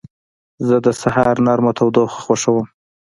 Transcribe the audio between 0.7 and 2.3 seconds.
د سهار نرمه تودوخه